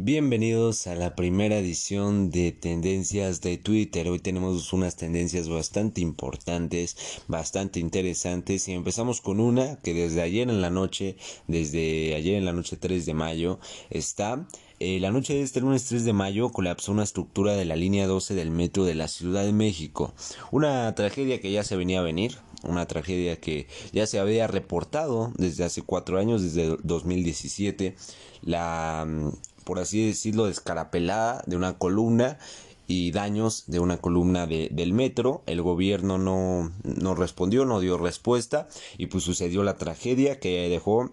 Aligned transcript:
Bienvenidos 0.00 0.86
a 0.86 0.94
la 0.94 1.16
primera 1.16 1.58
edición 1.58 2.30
de 2.30 2.52
Tendencias 2.52 3.40
de 3.40 3.58
Twitter. 3.58 4.08
Hoy 4.08 4.20
tenemos 4.20 4.72
unas 4.72 4.94
tendencias 4.94 5.48
bastante 5.48 6.00
importantes, 6.00 6.96
bastante 7.26 7.80
interesantes 7.80 8.68
y 8.68 8.74
empezamos 8.74 9.20
con 9.20 9.40
una 9.40 9.80
que 9.80 9.94
desde 9.94 10.22
ayer 10.22 10.48
en 10.48 10.60
la 10.60 10.70
noche, 10.70 11.16
desde 11.48 12.14
ayer 12.14 12.36
en 12.36 12.44
la 12.44 12.52
noche 12.52 12.76
3 12.76 13.06
de 13.06 13.14
mayo, 13.14 13.58
está 13.90 14.46
eh, 14.78 15.00
la 15.00 15.10
noche 15.10 15.34
de 15.34 15.42
este 15.42 15.60
lunes 15.60 15.86
3 15.86 16.04
de 16.04 16.12
mayo 16.12 16.50
colapsó 16.50 16.92
una 16.92 17.02
estructura 17.02 17.54
de 17.54 17.64
la 17.64 17.74
línea 17.74 18.06
12 18.06 18.36
del 18.36 18.52
metro 18.52 18.84
de 18.84 18.94
la 18.94 19.08
Ciudad 19.08 19.44
de 19.44 19.52
México. 19.52 20.14
Una 20.52 20.94
tragedia 20.94 21.40
que 21.40 21.50
ya 21.50 21.64
se 21.64 21.74
venía 21.74 21.98
a 21.98 22.04
venir, 22.04 22.38
una 22.62 22.86
tragedia 22.86 23.40
que 23.40 23.66
ya 23.92 24.06
se 24.06 24.20
había 24.20 24.46
reportado 24.46 25.32
desde 25.36 25.64
hace 25.64 25.82
cuatro 25.82 26.20
años, 26.20 26.40
desde 26.42 26.76
2017. 26.84 27.96
La 28.42 29.04
por 29.68 29.80
así 29.80 30.06
decirlo, 30.06 30.46
descarapelada 30.46 31.44
de 31.44 31.54
una 31.54 31.76
columna 31.76 32.38
y 32.86 33.10
daños 33.10 33.64
de 33.66 33.80
una 33.80 33.98
columna 33.98 34.46
de, 34.46 34.70
del 34.72 34.94
metro. 34.94 35.42
El 35.44 35.60
gobierno 35.60 36.16
no, 36.16 36.72
no 36.84 37.14
respondió, 37.14 37.66
no 37.66 37.78
dio 37.78 37.98
respuesta 37.98 38.66
y 38.96 39.08
pues 39.08 39.24
sucedió 39.24 39.62
la 39.62 39.76
tragedia 39.76 40.40
que 40.40 40.70
dejó 40.70 41.10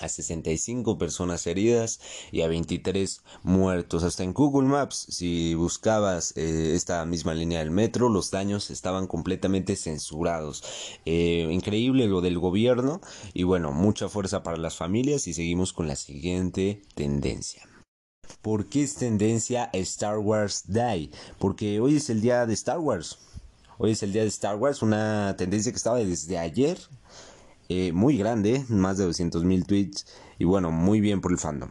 a 0.00 0.08
65 0.08 0.98
personas 0.98 1.46
heridas 1.46 2.00
y 2.32 2.42
a 2.42 2.48
23 2.48 3.22
muertos. 3.42 4.02
Hasta 4.02 4.24
en 4.24 4.32
Google 4.32 4.68
Maps, 4.68 5.06
si 5.08 5.54
buscabas 5.54 6.36
eh, 6.36 6.72
esta 6.74 7.04
misma 7.06 7.34
línea 7.34 7.60
del 7.60 7.70
metro, 7.70 8.08
los 8.08 8.30
daños 8.30 8.70
estaban 8.70 9.06
completamente 9.06 9.76
censurados. 9.76 10.64
Eh, 11.04 11.48
increíble 11.50 12.06
lo 12.06 12.20
del 12.20 12.38
gobierno 12.38 13.00
y 13.32 13.44
bueno, 13.44 13.72
mucha 13.72 14.08
fuerza 14.08 14.42
para 14.42 14.56
las 14.56 14.76
familias 14.76 15.26
y 15.28 15.34
seguimos 15.34 15.72
con 15.72 15.88
la 15.88 15.96
siguiente 15.96 16.82
tendencia. 16.94 17.75
¿Por 18.46 18.66
qué 18.66 18.84
es 18.84 18.94
tendencia 18.94 19.70
Star 19.72 20.18
Wars 20.18 20.62
Day? 20.68 21.10
Porque 21.40 21.80
hoy 21.80 21.96
es 21.96 22.10
el 22.10 22.20
día 22.20 22.46
de 22.46 22.54
Star 22.54 22.78
Wars. 22.78 23.18
Hoy 23.76 23.90
es 23.90 24.04
el 24.04 24.12
día 24.12 24.22
de 24.22 24.28
Star 24.28 24.54
Wars, 24.54 24.82
una 24.82 25.34
tendencia 25.36 25.72
que 25.72 25.76
estaba 25.76 25.98
desde 25.98 26.38
ayer, 26.38 26.78
eh, 27.68 27.90
muy 27.90 28.16
grande, 28.16 28.64
más 28.68 28.98
de 28.98 29.04
200 29.04 29.42
mil 29.42 29.66
tweets, 29.66 30.06
y 30.38 30.44
bueno, 30.44 30.70
muy 30.70 31.00
bien 31.00 31.20
por 31.20 31.32
el 31.32 31.38
fandom. 31.38 31.70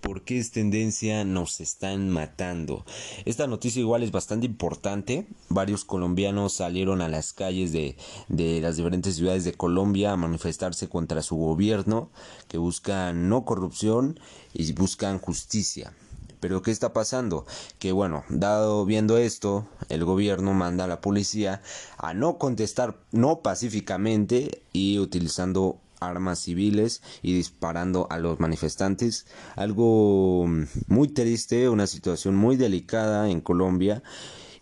¿Por 0.00 0.22
qué 0.22 0.38
es 0.38 0.50
tendencia? 0.50 1.24
Nos 1.24 1.60
están 1.60 2.10
matando. 2.10 2.84
Esta 3.24 3.46
noticia 3.46 3.80
igual 3.80 4.02
es 4.02 4.12
bastante 4.12 4.46
importante. 4.46 5.26
Varios 5.48 5.84
colombianos 5.84 6.52
salieron 6.52 7.00
a 7.00 7.08
las 7.08 7.32
calles 7.32 7.72
de, 7.72 7.96
de 8.28 8.60
las 8.60 8.76
diferentes 8.76 9.16
ciudades 9.16 9.44
de 9.44 9.54
Colombia 9.54 10.12
a 10.12 10.16
manifestarse 10.16 10.88
contra 10.88 11.22
su 11.22 11.36
gobierno, 11.36 12.10
que 12.48 12.58
buscan 12.58 13.28
no 13.28 13.44
corrupción 13.44 14.20
y 14.52 14.70
buscan 14.72 15.18
justicia. 15.18 15.92
Pero 16.40 16.62
¿qué 16.62 16.70
está 16.70 16.92
pasando? 16.92 17.46
Que 17.78 17.92
bueno, 17.92 18.24
dado 18.28 18.84
viendo 18.84 19.16
esto, 19.16 19.66
el 19.88 20.04
gobierno 20.04 20.52
manda 20.52 20.84
a 20.84 20.88
la 20.88 21.00
policía 21.00 21.62
a 21.98 22.14
no 22.14 22.38
contestar 22.38 22.98
no 23.10 23.40
pacíficamente 23.40 24.62
y 24.72 24.98
utilizando 24.98 25.80
armas 26.00 26.40
civiles 26.40 27.02
y 27.22 27.34
disparando 27.34 28.06
a 28.10 28.18
los 28.18 28.40
manifestantes. 28.40 29.26
Algo 29.54 30.46
muy 30.88 31.08
triste, 31.08 31.68
una 31.68 31.86
situación 31.86 32.36
muy 32.36 32.56
delicada 32.56 33.30
en 33.30 33.40
Colombia. 33.40 34.02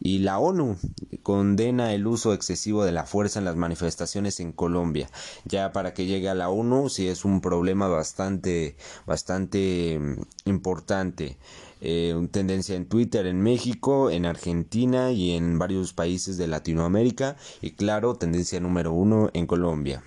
Y 0.00 0.18
la 0.18 0.38
ONU 0.38 0.76
condena 1.22 1.94
el 1.94 2.06
uso 2.06 2.34
excesivo 2.34 2.84
de 2.84 2.92
la 2.92 3.06
fuerza 3.06 3.38
en 3.38 3.46
las 3.46 3.56
manifestaciones 3.56 4.38
en 4.40 4.52
Colombia. 4.52 5.08
Ya 5.46 5.72
para 5.72 5.94
que 5.94 6.04
llegue 6.04 6.28
a 6.28 6.34
la 6.34 6.50
ONU, 6.50 6.90
sí 6.90 7.08
es 7.08 7.24
un 7.24 7.40
problema 7.40 7.88
bastante, 7.88 8.76
bastante 9.06 9.98
mm, 9.98 10.48
importante. 10.50 11.38
Eh, 11.80 12.28
tendencia 12.30 12.76
en 12.76 12.86
Twitter 12.86 13.26
en 13.26 13.40
México, 13.42 14.10
en 14.10 14.26
Argentina 14.26 15.12
y 15.12 15.32
en 15.32 15.58
varios 15.58 15.92
países 15.92 16.36
de 16.36 16.48
Latinoamérica. 16.48 17.36
Y 17.62 17.72
claro, 17.72 18.14
tendencia 18.14 18.60
número 18.60 18.92
uno 18.92 19.30
en 19.32 19.46
Colombia. 19.46 20.02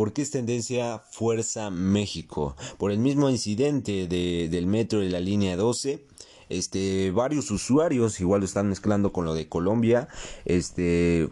¿Por 0.00 0.14
qué 0.14 0.22
es 0.22 0.30
tendencia 0.30 0.98
Fuerza 1.10 1.68
México? 1.68 2.56
Por 2.78 2.90
el 2.90 3.00
mismo 3.00 3.28
incidente 3.28 4.06
de, 4.08 4.48
del 4.50 4.66
metro 4.66 5.00
de 5.00 5.10
la 5.10 5.20
línea 5.20 5.58
12. 5.58 6.06
Este, 6.48 7.10
varios 7.10 7.50
usuarios 7.50 8.18
igual 8.18 8.40
lo 8.40 8.46
están 8.46 8.70
mezclando 8.70 9.12
con 9.12 9.26
lo 9.26 9.34
de 9.34 9.50
Colombia. 9.50 10.08
Este, 10.46 11.28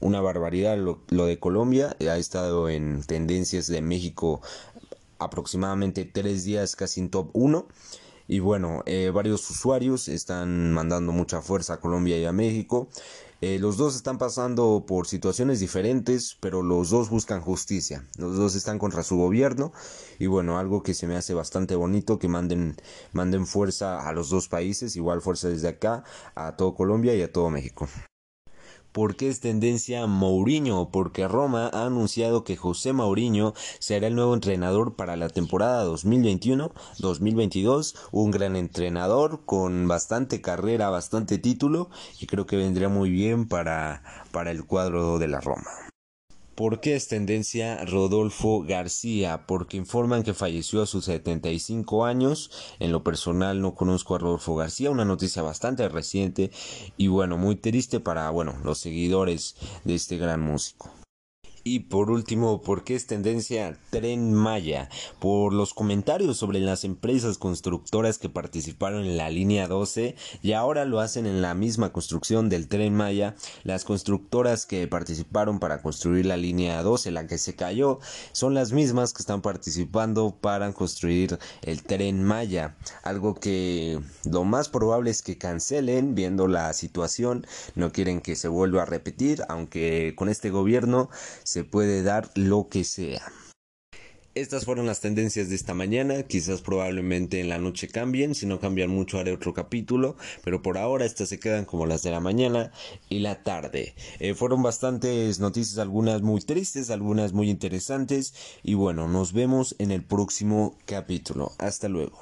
una 0.00 0.20
barbaridad 0.20 0.76
lo, 0.76 1.24
de 1.24 1.38
Colombia. 1.38 1.96
Ha 2.00 2.18
estado 2.18 2.68
en 2.68 3.02
tendencias 3.02 3.66
de 3.66 3.80
México 3.80 4.42
aproximadamente 5.18 6.04
tres 6.04 6.44
días 6.44 6.76
casi 6.76 7.00
en 7.00 7.08
top 7.08 7.30
1. 7.32 7.66
Y 8.28 8.40
bueno, 8.40 8.82
eh, 8.84 9.10
varios 9.10 9.48
usuarios 9.48 10.08
están 10.08 10.74
mandando 10.74 11.12
mucha 11.12 11.40
fuerza 11.40 11.72
a 11.72 11.80
Colombia 11.80 12.18
y 12.18 12.26
a 12.26 12.32
México. 12.32 12.88
Eh, 13.44 13.58
los 13.58 13.76
dos 13.76 13.96
están 13.96 14.18
pasando 14.18 14.84
por 14.86 15.08
situaciones 15.08 15.58
diferentes, 15.58 16.36
pero 16.38 16.62
los 16.62 16.90
dos 16.90 17.10
buscan 17.10 17.40
justicia. 17.40 18.06
Los 18.16 18.36
dos 18.36 18.54
están 18.54 18.78
contra 18.78 19.02
su 19.02 19.16
gobierno 19.16 19.72
y 20.20 20.26
bueno, 20.28 20.60
algo 20.60 20.84
que 20.84 20.94
se 20.94 21.08
me 21.08 21.16
hace 21.16 21.34
bastante 21.34 21.74
bonito 21.74 22.20
que 22.20 22.28
manden 22.28 22.76
manden 23.10 23.48
fuerza 23.48 24.08
a 24.08 24.12
los 24.12 24.30
dos 24.30 24.46
países, 24.46 24.94
igual 24.94 25.22
fuerza 25.22 25.48
desde 25.48 25.66
acá 25.66 26.04
a 26.36 26.54
todo 26.54 26.76
Colombia 26.76 27.16
y 27.16 27.22
a 27.22 27.32
todo 27.32 27.50
México. 27.50 27.88
¿Por 28.92 29.16
qué 29.16 29.28
es 29.28 29.40
tendencia 29.40 30.06
Mourinho? 30.06 30.90
Porque 30.90 31.26
Roma 31.26 31.70
ha 31.72 31.86
anunciado 31.86 32.44
que 32.44 32.56
José 32.56 32.92
Mourinho 32.92 33.54
será 33.78 34.06
el 34.06 34.14
nuevo 34.14 34.34
entrenador 34.34 34.96
para 34.96 35.16
la 35.16 35.30
temporada 35.30 35.86
2021-2022. 35.86 37.94
Un 38.12 38.30
gran 38.30 38.54
entrenador 38.54 39.46
con 39.46 39.88
bastante 39.88 40.42
carrera, 40.42 40.90
bastante 40.90 41.38
título 41.38 41.88
y 42.20 42.26
creo 42.26 42.44
que 42.44 42.56
vendría 42.56 42.90
muy 42.90 43.08
bien 43.10 43.48
para, 43.48 44.02
para 44.30 44.50
el 44.50 44.66
cuadro 44.66 45.18
de 45.18 45.28
la 45.28 45.40
Roma. 45.40 45.91
¿Por 46.54 46.80
qué 46.80 46.96
es 46.96 47.08
tendencia 47.08 47.82
Rodolfo 47.86 48.62
García? 48.62 49.46
Porque 49.46 49.78
informan 49.78 50.22
que 50.22 50.34
falleció 50.34 50.82
a 50.82 50.86
sus 50.86 51.06
75 51.06 52.04
años. 52.04 52.50
En 52.78 52.92
lo 52.92 53.02
personal 53.02 53.62
no 53.62 53.74
conozco 53.74 54.14
a 54.14 54.18
Rodolfo 54.18 54.54
García, 54.54 54.90
una 54.90 55.06
noticia 55.06 55.40
bastante 55.40 55.88
reciente 55.88 56.50
y 56.98 57.08
bueno, 57.08 57.38
muy 57.38 57.56
triste 57.56 58.00
para 58.00 58.28
bueno, 58.28 58.54
los 58.64 58.76
seguidores 58.76 59.56
de 59.84 59.94
este 59.94 60.18
gran 60.18 60.42
músico. 60.42 61.01
Y 61.64 61.80
por 61.80 62.10
último, 62.10 62.60
¿por 62.60 62.82
qué 62.82 62.96
es 62.96 63.06
tendencia 63.06 63.78
Tren 63.90 64.34
Maya? 64.34 64.88
Por 65.20 65.52
los 65.52 65.74
comentarios 65.74 66.36
sobre 66.36 66.58
las 66.58 66.82
empresas 66.82 67.38
constructoras 67.38 68.18
que 68.18 68.28
participaron 68.28 69.04
en 69.04 69.16
la 69.16 69.30
línea 69.30 69.68
12 69.68 70.16
y 70.42 70.52
ahora 70.54 70.84
lo 70.84 70.98
hacen 70.98 71.24
en 71.24 71.40
la 71.40 71.54
misma 71.54 71.92
construcción 71.92 72.48
del 72.48 72.66
Tren 72.66 72.96
Maya. 72.96 73.36
Las 73.62 73.84
constructoras 73.84 74.66
que 74.66 74.88
participaron 74.88 75.60
para 75.60 75.82
construir 75.82 76.26
la 76.26 76.36
línea 76.36 76.82
12, 76.82 77.12
la 77.12 77.28
que 77.28 77.38
se 77.38 77.54
cayó, 77.54 78.00
son 78.32 78.54
las 78.54 78.72
mismas 78.72 79.12
que 79.12 79.22
están 79.22 79.40
participando 79.40 80.36
para 80.40 80.72
construir 80.72 81.38
el 81.62 81.84
Tren 81.84 82.24
Maya. 82.24 82.74
Algo 83.04 83.36
que 83.36 84.00
lo 84.24 84.42
más 84.42 84.68
probable 84.68 85.12
es 85.12 85.22
que 85.22 85.38
cancelen 85.38 86.16
viendo 86.16 86.48
la 86.48 86.72
situación. 86.72 87.46
No 87.76 87.92
quieren 87.92 88.20
que 88.20 88.34
se 88.34 88.48
vuelva 88.48 88.82
a 88.82 88.86
repetir, 88.86 89.44
aunque 89.48 90.14
con 90.16 90.28
este 90.28 90.50
gobierno 90.50 91.08
se 91.52 91.64
puede 91.64 92.02
dar 92.02 92.30
lo 92.34 92.68
que 92.70 92.82
sea. 92.82 93.30
Estas 94.34 94.64
fueron 94.64 94.86
las 94.86 95.00
tendencias 95.00 95.50
de 95.50 95.54
esta 95.54 95.74
mañana, 95.74 96.22
quizás 96.22 96.62
probablemente 96.62 97.40
en 97.40 97.50
la 97.50 97.58
noche 97.58 97.88
cambien, 97.88 98.34
si 98.34 98.46
no 98.46 98.58
cambian 98.58 98.88
mucho 98.88 99.18
haré 99.18 99.30
otro 99.30 99.52
capítulo, 99.52 100.16
pero 100.42 100.62
por 100.62 100.78
ahora 100.78 101.04
estas 101.04 101.28
se 101.28 101.38
quedan 101.38 101.66
como 101.66 101.84
las 101.84 102.02
de 102.02 102.10
la 102.10 102.20
mañana 102.20 102.72
y 103.10 103.18
la 103.18 103.42
tarde. 103.42 103.94
Eh, 104.20 104.32
fueron 104.32 104.62
bastantes 104.62 105.38
noticias, 105.38 105.76
algunas 105.76 106.22
muy 106.22 106.40
tristes, 106.40 106.88
algunas 106.88 107.34
muy 107.34 107.50
interesantes 107.50 108.32
y 108.62 108.72
bueno, 108.72 109.06
nos 109.06 109.34
vemos 109.34 109.76
en 109.78 109.90
el 109.90 110.02
próximo 110.02 110.78
capítulo. 110.86 111.52
Hasta 111.58 111.90
luego. 111.90 112.18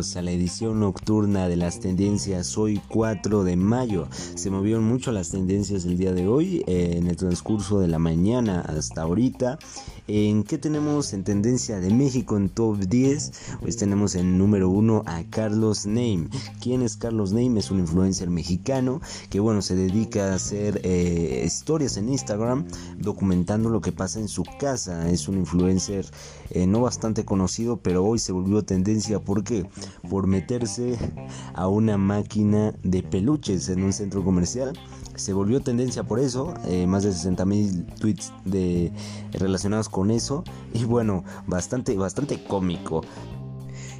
Bienvenidos 0.00 0.16
a 0.16 0.22
la 0.22 0.30
edición 0.30 0.80
nocturna 0.80 1.46
de 1.46 1.56
las 1.56 1.78
tendencias 1.78 2.56
hoy 2.56 2.80
4 2.88 3.44
de 3.44 3.56
mayo. 3.56 4.08
Se 4.34 4.48
movieron 4.48 4.82
mucho 4.84 5.12
las 5.12 5.28
tendencias 5.28 5.84
el 5.84 5.98
día 5.98 6.14
de 6.14 6.26
hoy 6.26 6.64
eh, 6.66 6.94
en 6.96 7.06
el 7.06 7.16
transcurso 7.16 7.80
de 7.80 7.88
la 7.88 7.98
mañana 7.98 8.62
hasta 8.62 9.02
ahorita. 9.02 9.58
¿En 10.08 10.42
qué 10.42 10.58
tenemos 10.58 11.12
en 11.12 11.22
tendencia 11.22 11.78
de 11.78 11.90
México 11.90 12.36
en 12.36 12.48
top 12.48 12.78
10? 12.78 13.32
Pues 13.60 13.76
tenemos 13.76 14.14
en 14.14 14.38
número 14.38 14.68
1 14.70 15.04
a 15.06 15.22
Carlos 15.30 15.86
Name. 15.86 16.28
¿Quién 16.60 16.82
es 16.82 16.96
Carlos 16.96 17.32
Name? 17.32 17.60
Es 17.60 17.70
un 17.70 17.78
influencer 17.78 18.28
mexicano 18.28 19.00
que 19.28 19.38
bueno 19.38 19.62
se 19.62 19.76
dedica 19.76 20.32
a 20.32 20.34
hacer 20.34 20.80
eh, 20.82 21.44
historias 21.46 21.96
en 21.96 22.08
Instagram 22.08 22.64
documentando 22.98 23.68
lo 23.68 23.80
que 23.82 23.92
pasa 23.92 24.18
en 24.18 24.28
su 24.28 24.44
casa. 24.58 25.10
Es 25.10 25.28
un 25.28 25.36
influencer 25.36 26.06
eh, 26.50 26.66
no 26.66 26.80
bastante 26.80 27.24
conocido, 27.24 27.76
pero 27.76 28.04
hoy 28.04 28.18
se 28.18 28.32
volvió 28.32 28.64
tendencia. 28.64 29.20
¿Por 29.20 29.44
qué? 29.44 29.66
Por 30.08 30.26
meterse 30.26 30.98
a 31.54 31.68
una 31.68 31.96
máquina 31.96 32.74
de 32.82 33.02
peluches 33.02 33.68
en 33.68 33.82
un 33.82 33.92
centro 33.92 34.24
comercial. 34.24 34.72
Se 35.16 35.32
volvió 35.32 35.60
tendencia 35.60 36.04
por 36.04 36.18
eso, 36.18 36.54
eh, 36.66 36.86
más 36.86 37.02
de 37.02 37.12
60 37.12 37.44
mil 37.44 37.86
tweets 37.98 38.32
de, 38.44 38.92
relacionados 39.32 39.88
con 39.88 40.10
eso. 40.10 40.44
Y 40.72 40.84
bueno, 40.84 41.24
bastante, 41.46 41.96
bastante 41.96 42.42
cómico. 42.44 43.02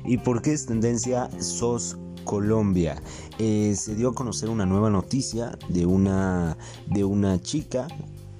¿Y 0.04 0.18
por 0.18 0.40
qué 0.40 0.52
es 0.52 0.66
tendencia 0.66 1.28
SOS 1.38 1.98
Colombia? 2.24 3.02
Eh, 3.38 3.74
se 3.76 3.94
dio 3.96 4.10
a 4.10 4.14
conocer 4.14 4.48
una 4.48 4.66
nueva 4.66 4.88
noticia 4.88 5.58
de 5.68 5.84
una, 5.84 6.56
de 6.86 7.04
una 7.04 7.40
chica 7.40 7.88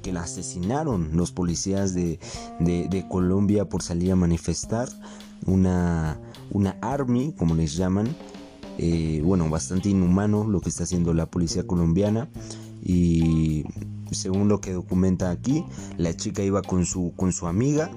que 0.03 0.13
la 0.13 0.23
asesinaron 0.23 1.11
los 1.17 1.33
policías 1.33 1.95
de, 1.95 2.19
Colombia 3.09 3.69
por 3.69 3.83
salir 3.83 4.13
a 4.13 4.17
manifestar. 4.17 4.89
Una, 5.47 6.19
una 6.51 6.77
army, 6.81 7.33
como 7.37 7.55
les 7.55 7.77
llaman. 7.77 8.09
Eh, 8.79 9.21
bueno, 9.25 9.49
bastante 9.51 9.91
inhumano 9.91 10.45
lo 10.45 10.61
que 10.61 10.71
está 10.71 10.85
haciendo 10.85 11.13
la 11.13 11.27
policía 11.27 11.67
colombiana. 11.67 12.29
Y 12.83 13.65
según 14.11 14.49
lo 14.49 14.61
que 14.61 14.73
documenta 14.73 15.31
aquí, 15.31 15.65
la 15.97 16.17
chica 16.17 16.43
iba 16.43 16.63
con 16.63 16.85
su, 16.87 17.13
con 17.17 17.33
su 17.33 17.47
amiga, 17.47 17.91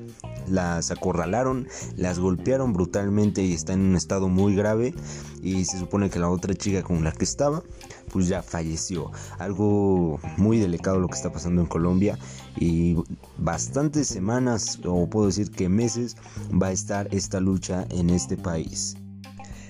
las 0.48 0.92
acorralaron, 0.92 1.68
las 1.96 2.20
golpearon 2.20 2.74
brutalmente 2.74 3.44
y 3.44 3.54
está 3.54 3.74
en 3.74 3.82
un 3.82 3.96
estado 3.96 4.30
muy 4.30 4.56
grave 4.56 4.94
y 5.42 5.66
se 5.66 5.78
supone 5.78 6.10
que 6.10 6.20
la 6.20 6.30
otra 6.30 6.54
chica 6.54 6.84
con 6.84 7.04
la 7.04 7.12
que 7.12 7.26
estaba 7.26 7.64
pues 8.12 8.28
ya 8.28 8.44
falleció. 8.44 9.12
Algo 9.40 10.20
muy 10.38 10.60
delicado 10.60 11.00
lo 11.00 11.08
que 11.08 11.16
está 11.16 11.32
pasando 11.32 11.62
en 11.62 11.68
Colombia 11.68 12.18
y 12.56 12.96
bastantes 13.38 14.08
semanas 14.08 14.80
o 14.86 15.10
puedo 15.10 15.28
decir 15.28 15.52
que 15.52 15.68
meses 15.68 16.16
va 16.52 16.68
a 16.68 16.72
estar 16.72 17.08
esta 17.14 17.40
lucha 17.40 17.86
en 17.90 18.10
este 18.10 18.38
país. 18.38 18.96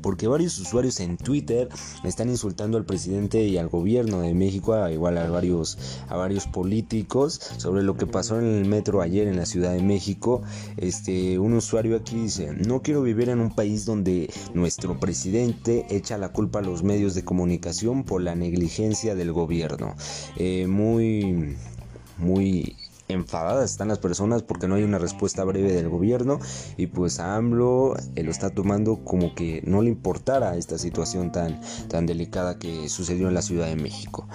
Porque 0.01 0.29
varios 0.29 0.59
usuarios 0.59 1.01
en 1.01 1.17
Twitter 1.17 1.69
están 2.05 2.29
insultando 2.29 2.79
al 2.79 2.85
presidente 2.85 3.45
y 3.45 3.57
al 3.59 3.69
gobierno 3.69 4.21
de 4.21 4.35
México, 4.35 4.89
igual 4.89 5.19
a 5.19 5.29
varios, 5.29 5.79
a 6.09 6.17
varios 6.17 6.47
políticos, 6.47 7.41
sobre 7.59 7.83
lo 7.83 7.97
que 7.97 8.07
pasó 8.07 8.39
en 8.39 8.47
el 8.47 8.67
metro 8.67 9.03
ayer 9.03 9.27
en 9.27 9.37
la 9.37 9.47
Ciudad 9.47 9.73
de 9.73 9.83
México. 9.83 10.43
Este, 10.77 11.39
un 11.39 11.55
usuario 11.55 11.97
aquí 11.97 12.17
dice, 12.17 12.53
no 12.53 12.83
quiero 12.83 13.03
vivir 13.03 13.29
en 13.29 13.41
un 13.41 13.55
país 13.55 13.85
donde 13.85 14.31
nuestro 14.55 14.99
presidente 15.01 15.87
echa 15.91 16.19
la 16.19 16.31
culpa 16.31 16.61
a 16.61 16.63
los 16.63 16.83
medios 16.83 17.15
de 17.15 17.25
comunicación 17.25 18.05
por 18.05 18.23
la 18.23 18.35
negligencia 18.35 19.15
del 19.15 19.33
gobierno. 19.33 19.95
Eh, 20.37 20.67
muy, 20.67 21.57
muy 22.19 22.77
enfadadas 23.13 23.71
están 23.71 23.89
las 23.89 23.99
personas 23.99 24.43
porque 24.43 24.69
no 24.69 24.75
hay 24.75 24.83
una 24.83 24.99
respuesta 24.99 25.45
breve 25.45 25.73
del 25.73 25.89
gobierno 25.89 26.41
y 26.77 26.89
pues 26.89 27.21
a 27.21 27.37
AMLO 27.37 27.95
lo 28.17 28.31
está 28.31 28.51
tomando 28.51 29.05
como 29.05 29.35
que 29.35 29.63
no 29.65 29.83
le 29.83 29.89
importara 29.89 30.57
esta 30.57 30.79
situación 30.79 31.33
tan, 31.33 31.61
tan 31.89 32.07
delicada 32.07 32.59
que 32.59 32.89
sucedió 32.89 33.29
en 33.29 33.35
la 33.35 33.43
Ciudad 33.43 33.67
de 33.67 33.77
México. 33.77 34.29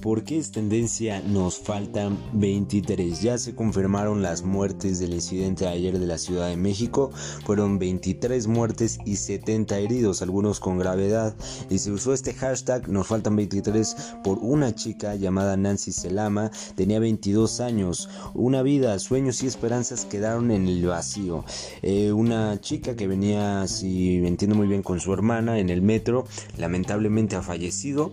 ¿Por 0.00 0.24
qué 0.24 0.38
es 0.38 0.50
tendencia? 0.50 1.20
Nos 1.20 1.58
faltan 1.58 2.18
23. 2.32 3.20
Ya 3.20 3.36
se 3.36 3.54
confirmaron 3.54 4.22
las 4.22 4.42
muertes 4.42 4.98
del 4.98 5.12
incidente 5.12 5.64
de 5.64 5.70
ayer 5.72 5.98
de 5.98 6.06
la 6.06 6.16
Ciudad 6.16 6.48
de 6.48 6.56
México. 6.56 7.10
Fueron 7.44 7.78
23 7.78 8.46
muertes 8.46 8.98
y 9.04 9.16
70 9.16 9.78
heridos, 9.78 10.22
algunos 10.22 10.58
con 10.58 10.78
gravedad. 10.78 11.36
Y 11.68 11.80
se 11.80 11.92
usó 11.92 12.14
este 12.14 12.32
hashtag, 12.32 12.88
nos 12.88 13.08
faltan 13.08 13.36
23, 13.36 13.94
por 14.24 14.38
una 14.38 14.74
chica 14.74 15.16
llamada 15.16 15.58
Nancy 15.58 15.92
Selama. 15.92 16.50
Tenía 16.76 16.98
22 16.98 17.60
años. 17.60 18.08
Una 18.32 18.62
vida, 18.62 18.98
sueños 19.00 19.42
y 19.42 19.48
esperanzas 19.48 20.06
quedaron 20.06 20.50
en 20.50 20.66
el 20.66 20.86
vacío. 20.86 21.44
Eh, 21.82 22.10
una 22.10 22.58
chica 22.62 22.96
que 22.96 23.06
venía, 23.06 23.66
si 23.66 24.16
entiendo 24.16 24.56
muy 24.56 24.66
bien, 24.66 24.82
con 24.82 24.98
su 24.98 25.12
hermana 25.12 25.58
en 25.58 25.68
el 25.68 25.82
metro. 25.82 26.24
Lamentablemente 26.56 27.36
ha 27.36 27.42
fallecido. 27.42 28.12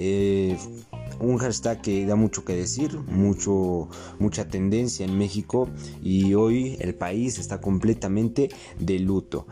Eh, 0.00 0.56
un 1.20 1.38
hashtag 1.38 1.80
que 1.80 2.06
da 2.06 2.16
mucho 2.16 2.44
que 2.44 2.54
decir, 2.54 2.98
mucho, 2.98 3.88
mucha 4.18 4.48
tendencia 4.48 5.04
en 5.04 5.16
México 5.16 5.68
y 6.02 6.34
hoy 6.34 6.76
el 6.80 6.94
país 6.94 7.38
está 7.38 7.60
completamente 7.60 8.48
de 8.78 8.98
luto. 8.98 9.46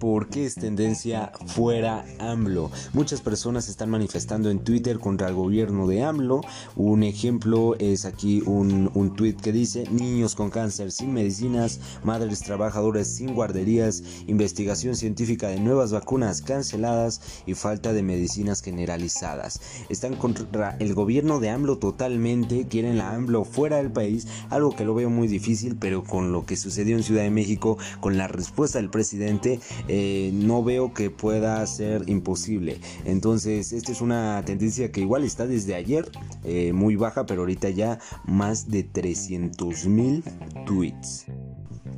¿Por 0.00 0.28
qué 0.28 0.46
es 0.46 0.54
tendencia 0.54 1.30
fuera 1.44 2.06
AMLO? 2.18 2.70
Muchas 2.94 3.20
personas 3.20 3.68
están 3.68 3.90
manifestando 3.90 4.48
en 4.48 4.60
Twitter 4.60 4.98
contra 4.98 5.28
el 5.28 5.34
gobierno 5.34 5.86
de 5.86 6.02
AMLO. 6.02 6.40
Un 6.74 7.02
ejemplo 7.02 7.76
es 7.78 8.06
aquí 8.06 8.42
un, 8.46 8.90
un 8.94 9.14
tweet 9.14 9.34
que 9.34 9.52
dice 9.52 9.84
niños 9.90 10.34
con 10.34 10.48
cáncer 10.48 10.90
sin 10.90 11.12
medicinas, 11.12 11.80
madres 12.02 12.40
trabajadoras 12.40 13.08
sin 13.08 13.34
guarderías, 13.34 14.02
investigación 14.26 14.96
científica 14.96 15.48
de 15.48 15.60
nuevas 15.60 15.92
vacunas 15.92 16.40
canceladas 16.40 17.20
y 17.44 17.52
falta 17.52 17.92
de 17.92 18.02
medicinas 18.02 18.62
generalizadas. 18.62 19.60
Están 19.90 20.16
contra 20.16 20.78
el 20.78 20.94
gobierno 20.94 21.40
de 21.40 21.50
AMLO 21.50 21.76
totalmente, 21.76 22.66
quieren 22.66 22.96
la 22.96 23.12
AMLO 23.12 23.44
fuera 23.44 23.76
del 23.76 23.92
país, 23.92 24.26
algo 24.48 24.74
que 24.74 24.86
lo 24.86 24.94
veo 24.94 25.10
muy 25.10 25.28
difícil, 25.28 25.76
pero 25.78 26.04
con 26.04 26.32
lo 26.32 26.46
que 26.46 26.56
sucedió 26.56 26.96
en 26.96 27.02
Ciudad 27.02 27.22
de 27.22 27.30
México, 27.30 27.76
con 28.00 28.16
la 28.16 28.28
respuesta 28.28 28.78
del 28.78 28.88
presidente, 28.88 29.60
eh, 29.92 30.30
no 30.32 30.62
veo 30.62 30.94
que 30.94 31.10
pueda 31.10 31.66
ser 31.66 32.08
imposible. 32.08 32.78
Entonces, 33.04 33.72
esta 33.72 33.90
es 33.90 34.00
una 34.00 34.40
tendencia 34.46 34.92
que 34.92 35.00
igual 35.00 35.24
está 35.24 35.48
desde 35.48 35.74
ayer, 35.74 36.08
eh, 36.44 36.72
muy 36.72 36.94
baja, 36.94 37.26
pero 37.26 37.40
ahorita 37.40 37.70
ya 37.70 37.98
más 38.24 38.70
de 38.70 38.84
300 38.84 39.86
mil 39.86 40.22
tweets. 40.64 41.26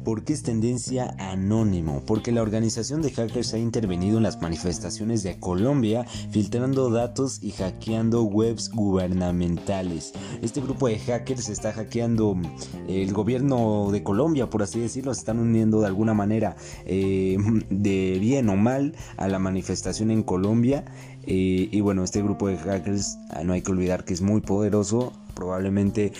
¿Por 0.04 0.24
qué 0.24 0.32
es 0.32 0.42
tendencia 0.42 1.14
anónimo? 1.18 2.02
Porque 2.06 2.32
la 2.32 2.42
organización 2.42 3.02
de 3.02 3.12
hackers 3.12 3.54
ha 3.54 3.58
intervenido 3.58 4.16
en 4.16 4.24
las 4.24 4.42
manifestaciones 4.42 5.22
de 5.22 5.38
Colombia, 5.38 6.04
filtrando 6.30 6.90
datos 6.90 7.38
y 7.40 7.52
hackeando 7.52 8.24
webs 8.24 8.70
gubernamentales. 8.70 10.12
Este 10.42 10.60
grupo 10.60 10.88
de 10.88 10.98
hackers 10.98 11.48
está 11.48 11.72
hackeando 11.72 12.34
mm, 12.34 12.42
el 12.88 13.12
gobierno 13.12 13.90
de 13.92 14.02
Colombia, 14.02 14.50
por 14.50 14.62
así 14.62 14.80
decirlo, 14.80 15.14
se 15.14 15.20
están 15.20 15.38
uniendo 15.38 15.80
de 15.80 15.86
alguna 15.86 16.14
manera 16.14 16.56
eh, 16.84 17.36
de 17.70 18.18
bien 18.20 18.48
o 18.48 18.56
mal 18.56 18.94
a 19.16 19.28
la 19.28 19.38
manifestación 19.38 20.10
en 20.10 20.24
Colombia. 20.24 20.84
Eh, 21.24 21.68
y 21.70 21.80
bueno, 21.80 22.02
este 22.02 22.22
grupo 22.22 22.48
de 22.48 22.56
hackers, 22.56 23.18
ah, 23.30 23.44
no 23.44 23.52
hay 23.52 23.62
que 23.62 23.70
olvidar 23.70 24.04
que 24.04 24.14
es 24.14 24.20
muy 24.20 24.40
poderoso, 24.40 25.12
probablemente 25.34 26.12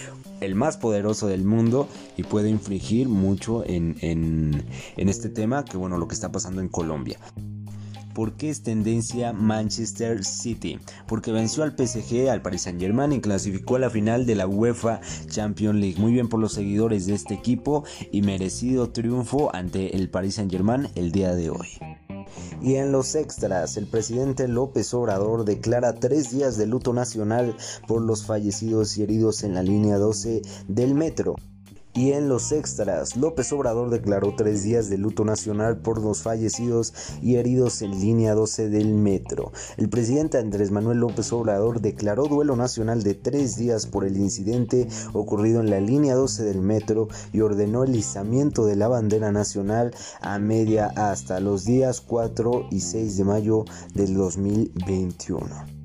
el 0.42 0.54
más 0.54 0.76
poderoso 0.76 1.26
del 1.26 1.44
mundo 1.44 1.88
y 2.16 2.22
puede 2.24 2.50
infligir 2.50 3.08
mucho 3.08 3.64
en, 3.66 3.96
en, 4.00 4.64
en 4.96 5.08
este 5.08 5.28
tema 5.28 5.64
que 5.64 5.76
bueno 5.76 5.98
lo 5.98 6.08
que 6.08 6.14
está 6.14 6.32
pasando 6.32 6.60
en 6.60 6.68
Colombia. 6.68 7.18
¿Por 8.14 8.34
qué 8.34 8.50
es 8.50 8.62
tendencia 8.62 9.32
Manchester 9.32 10.22
City? 10.24 10.78
Porque 11.06 11.32
venció 11.32 11.62
al 11.62 11.74
PSG, 11.74 12.28
al 12.28 12.42
Paris 12.42 12.62
Saint 12.62 12.78
Germain 12.78 13.12
y 13.12 13.20
clasificó 13.20 13.76
a 13.76 13.78
la 13.78 13.90
final 13.90 14.26
de 14.26 14.34
la 14.34 14.46
UEFA 14.46 15.00
Champions 15.28 15.78
League. 15.78 15.96
Muy 15.98 16.12
bien 16.12 16.28
por 16.28 16.38
los 16.38 16.52
seguidores 16.52 17.06
de 17.06 17.14
este 17.14 17.32
equipo 17.32 17.84
y 18.10 18.20
merecido 18.20 18.90
triunfo 18.90 19.54
ante 19.54 19.96
el 19.96 20.10
Paris 20.10 20.34
Saint 20.34 20.50
Germain 20.50 20.88
el 20.94 21.10
día 21.10 21.34
de 21.34 21.50
hoy. 21.50 21.68
Y 22.62 22.76
en 22.76 22.92
los 22.92 23.16
extras, 23.16 23.76
el 23.76 23.88
presidente 23.88 24.46
López 24.46 24.94
Obrador 24.94 25.44
declara 25.44 25.94
tres 25.94 26.30
días 26.30 26.56
de 26.56 26.66
luto 26.66 26.92
nacional 26.92 27.56
por 27.88 28.02
los 28.02 28.24
fallecidos 28.24 28.96
y 28.96 29.02
heridos 29.02 29.42
en 29.42 29.54
la 29.54 29.64
línea 29.64 29.98
12 29.98 30.42
del 30.68 30.94
metro. 30.94 31.34
Y 31.94 32.12
en 32.12 32.30
los 32.30 32.52
extras, 32.52 33.16
López 33.16 33.52
Obrador 33.52 33.90
declaró 33.90 34.34
tres 34.34 34.62
días 34.62 34.88
de 34.88 34.96
luto 34.96 35.26
nacional 35.26 35.76
por 35.76 36.00
los 36.00 36.22
fallecidos 36.22 36.94
y 37.20 37.36
heridos 37.36 37.82
en 37.82 37.90
línea 38.00 38.34
12 38.34 38.70
del 38.70 38.94
metro. 38.94 39.52
El 39.76 39.90
presidente 39.90 40.38
Andrés 40.38 40.70
Manuel 40.70 40.98
López 41.00 41.30
Obrador 41.34 41.82
declaró 41.82 42.28
duelo 42.28 42.56
nacional 42.56 43.02
de 43.02 43.14
tres 43.14 43.56
días 43.56 43.86
por 43.86 44.06
el 44.06 44.16
incidente 44.16 44.88
ocurrido 45.12 45.60
en 45.60 45.68
la 45.68 45.80
línea 45.80 46.14
12 46.14 46.44
del 46.44 46.62
metro 46.62 47.08
y 47.30 47.42
ordenó 47.42 47.84
el 47.84 47.94
izamiento 47.94 48.64
de 48.64 48.76
la 48.76 48.88
bandera 48.88 49.30
nacional 49.30 49.94
a 50.22 50.38
media 50.38 50.86
hasta 50.96 51.40
los 51.40 51.66
días 51.66 52.00
4 52.00 52.68
y 52.70 52.80
6 52.80 53.18
de 53.18 53.24
mayo 53.24 53.64
del 53.92 54.14
2021. 54.14 55.81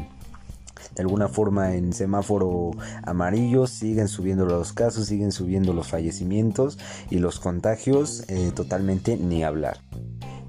de 0.95 1.01
alguna 1.01 1.27
forma 1.27 1.75
en 1.75 1.91
semáforo 1.91 2.71
amarillo 3.03 3.67
siguen 3.67 4.07
subiendo 4.07 4.45
los 4.45 4.71
casos, 4.71 5.07
siguen 5.07 5.33
subiendo 5.33 5.73
los 5.73 5.89
fallecimientos 5.89 6.79
y 7.09 7.19
los 7.19 7.39
contagios 7.39 8.23
eh, 8.29 8.51
totalmente 8.55 9.17
ni 9.17 9.43
hablar. 9.43 9.79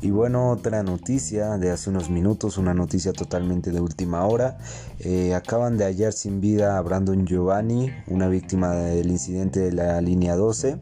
Y 0.01 0.11
bueno, 0.11 0.51
otra 0.51 0.85
noticia 0.85 1.59
de 1.59 1.73
hace 1.73 1.91
unos 1.91 2.09
minutos, 2.09 2.57
una 2.57 2.73
noticia 2.73 3.13
totalmente 3.13 3.73
de 3.73 3.81
última 3.81 4.25
hora. 4.27 4.59
Eh, 5.01 5.35
acaban 5.35 5.77
de 5.77 5.87
hallar 5.87 6.13
sin 6.13 6.41
vida 6.41 6.79
a 6.79 6.81
Brandon 6.83 7.27
Giovanni, 7.27 7.91
una 8.07 8.29
víctima 8.29 8.75
del 8.75 9.11
incidente 9.11 9.59
de 9.59 9.73
la 9.73 10.01
línea 10.01 10.37
12 10.37 10.81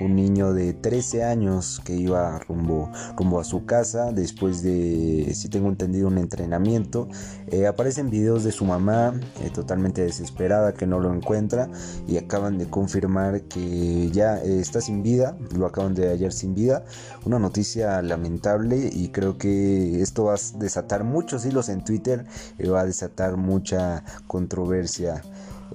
un 0.00 0.16
niño 0.16 0.52
de 0.52 0.72
13 0.72 1.24
años 1.24 1.80
que 1.84 1.94
iba 1.94 2.38
rumbo, 2.40 2.90
rumbo 3.16 3.40
a 3.40 3.44
su 3.44 3.64
casa 3.66 4.12
después 4.12 4.62
de, 4.62 5.32
si 5.34 5.48
tengo 5.48 5.68
entendido, 5.68 6.08
un 6.08 6.18
entrenamiento. 6.18 7.08
Eh, 7.48 7.66
aparecen 7.66 8.10
videos 8.10 8.44
de 8.44 8.52
su 8.52 8.64
mamá 8.64 9.14
eh, 9.42 9.50
totalmente 9.50 10.02
desesperada 10.02 10.74
que 10.74 10.86
no 10.86 11.00
lo 11.00 11.14
encuentra 11.14 11.68
y 12.06 12.16
acaban 12.16 12.58
de 12.58 12.68
confirmar 12.68 13.42
que 13.42 14.10
ya 14.10 14.38
eh, 14.38 14.60
está 14.60 14.80
sin 14.80 15.02
vida, 15.02 15.36
lo 15.56 15.66
acaban 15.66 15.94
de 15.94 16.08
hallar 16.08 16.32
sin 16.32 16.54
vida. 16.54 16.84
Una 17.24 17.38
noticia 17.38 18.02
lamentable 18.02 18.90
y 18.92 19.08
creo 19.08 19.38
que 19.38 20.00
esto 20.00 20.24
va 20.24 20.34
a 20.34 20.58
desatar 20.58 21.04
muchos 21.04 21.44
hilos 21.44 21.68
en 21.68 21.84
Twitter 21.84 22.24
va 22.72 22.80
a 22.80 22.86
desatar 22.86 23.36
mucha 23.36 24.04
controversia. 24.26 25.22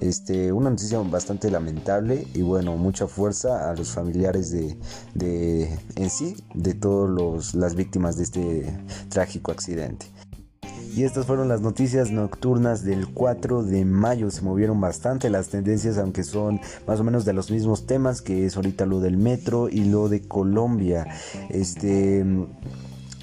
Este, 0.00 0.52
una 0.52 0.70
noticia 0.70 0.98
bastante 1.00 1.50
lamentable 1.50 2.26
y 2.34 2.42
bueno, 2.42 2.76
mucha 2.76 3.06
fuerza 3.06 3.70
a 3.70 3.74
los 3.74 3.90
familiares 3.90 4.52
de, 4.52 5.78
en 5.96 6.10
sí, 6.10 6.36
de 6.54 6.74
todas 6.74 7.54
las 7.54 7.74
víctimas 7.74 8.16
de 8.16 8.22
este 8.22 8.78
trágico 9.08 9.52
accidente. 9.52 10.06
Y 10.94 11.04
estas 11.04 11.26
fueron 11.26 11.48
las 11.48 11.60
noticias 11.60 12.10
nocturnas 12.10 12.82
del 12.82 13.06
4 13.12 13.62
de 13.62 13.84
mayo. 13.84 14.30
Se 14.30 14.42
movieron 14.42 14.80
bastante 14.80 15.30
las 15.30 15.48
tendencias, 15.48 15.96
aunque 15.98 16.24
son 16.24 16.60
más 16.86 16.98
o 16.98 17.04
menos 17.04 17.24
de 17.24 17.34
los 17.34 17.50
mismos 17.50 17.86
temas, 17.86 18.20
que 18.20 18.46
es 18.46 18.56
ahorita 18.56 18.84
lo 18.84 18.98
del 18.98 19.16
metro 19.16 19.68
y 19.68 19.84
lo 19.84 20.08
de 20.08 20.22
Colombia. 20.26 21.06
Este 21.50 22.24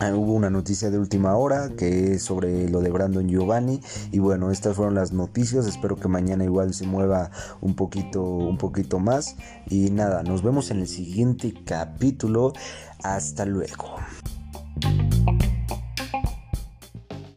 hubo 0.01 0.33
una 0.33 0.49
noticia 0.49 0.89
de 0.89 0.99
última 0.99 1.35
hora 1.35 1.69
que 1.77 2.13
es 2.13 2.23
sobre 2.23 2.69
lo 2.69 2.81
de 2.81 2.91
Brandon 2.91 3.27
Giovanni 3.27 3.81
y 4.11 4.19
bueno 4.19 4.51
estas 4.51 4.75
fueron 4.75 4.95
las 4.95 5.13
noticias. 5.13 5.65
Espero 5.67 5.95
que 5.95 6.07
mañana 6.07 6.43
igual 6.43 6.73
se 6.73 6.85
mueva 6.85 7.31
un 7.61 7.75
poquito 7.75 8.21
un 8.23 8.57
poquito 8.57 8.99
más. 8.99 9.35
Y 9.69 9.91
nada 9.91 10.23
nos 10.23 10.43
vemos 10.43 10.71
en 10.71 10.79
el 10.79 10.87
siguiente 10.87 11.53
capítulo. 11.65 12.53
Hasta 13.03 13.45
luego 13.45 13.95